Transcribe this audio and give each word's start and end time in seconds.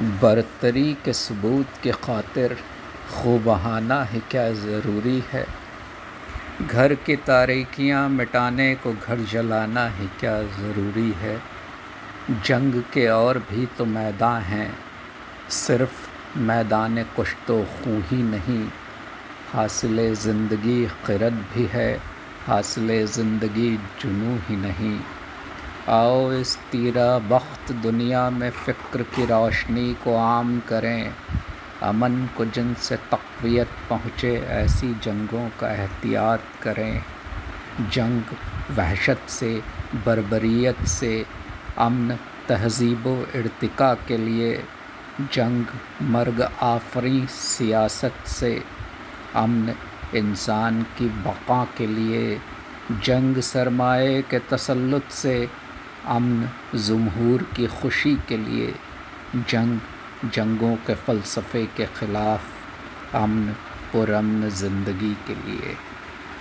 बरतरी 0.00 0.92
के 0.94 1.12
सबूत 1.12 1.66
के 1.82 1.90
खातिर 1.92 2.56
खूबहाना 3.14 4.02
है, 4.02 4.20
क्या 4.20 4.50
ज़रूरी 4.52 5.22
है? 5.32 5.46
घर 6.66 6.94
की 6.94 7.16
तारीकियाँ 7.16 8.08
मिटाने 8.08 8.74
को 8.74 8.92
घर 8.92 9.20
जलाना 9.20 9.88
ही, 9.88 10.06
क्या 10.20 10.42
ज़रूरी 10.42 11.10
है? 11.10 11.40
जंग 12.46 12.82
के 12.92 13.08
और 13.08 13.38
भी 13.38 13.66
तो 13.66 13.84
मैदान 13.84 14.42
हैं। 14.42 14.78
सिर्फ़ 15.50 16.38
मैदान 16.38 17.02
कुछ 17.16 17.28
तो 17.46 17.62
खूँ 17.64 18.00
ही 18.00 18.22
नहीं। 18.22 18.68
हासिल 19.52 20.14
ज़िंदगी 20.14 20.86
क़िरत 21.06 21.32
भी 21.32 21.66
है 21.66 22.00
हासिल 22.46 23.06
ज़िंदगी 23.06 23.76
जुनू 23.76 24.38
ही 24.48 24.56
नहीं। 24.56 24.98
आओ 25.88 26.32
इस 26.32 26.56
तीरा 26.56 27.18
बख्त 27.18 27.72
दुनिया 27.72 28.30
में 28.30 28.50
फ़िक्र 28.50 29.02
की 29.02 29.24
रोशनी 29.26 29.94
को 29.94 30.16
आम 30.16 30.60
करें। 30.60 31.12
अमन 31.82 32.28
को 32.36 32.44
जिनसे 32.44 32.96
तकवीत 32.96 33.68
पहुँचे, 33.90 34.36
ऐसी 34.38 34.94
जंगों 34.94 35.48
का 35.60 35.72
एहतियात 35.72 36.40
करें। 36.62 37.02
जंग 37.92 38.22
वहशत 38.70 39.20
से 39.28 39.62
बरबरीत 40.06 40.84
से, 40.84 41.26
अमन 41.78 42.18
तहज़ीब 42.48 43.32
इर्तिका 43.34 43.94
के 43.94 44.16
लिए। 44.16 44.64
जंग 45.20 45.66
मर्ग 46.02 46.42
आफरी 46.62 47.26
सियासत 47.26 48.14
से, 48.26 48.62
अमन 49.36 49.74
इंसान 50.14 50.82
की 50.82 51.08
बक़ा 51.08 51.64
के 51.64 51.86
लिए। 51.86 52.40
जंग 53.04 53.36
सरमाए 53.36 54.22
के 54.22 54.38
तसलुत 54.38 55.04
से 55.10 55.63
अमन 56.06 56.48
जमहूर 56.76 57.42
की 57.56 57.66
खुशी 57.66 58.14
के 58.28 58.36
लिए 58.36 58.74
जंग, 59.36 59.80
जंगों 60.34 60.74
के 60.86 60.94
फ़लसफ़े 60.94 61.64
के 61.76 61.86
ख़िलाफ़ 61.96 63.16
अमन 63.16 63.54
पुरमन 63.92 64.48
ज़िंदगी 64.50 65.14
के 65.26 65.34
लिए। 65.34 65.76